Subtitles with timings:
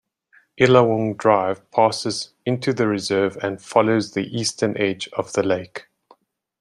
[0.59, 5.89] Illawong Drive passes into the reserve and follows the eastern edge of the lake.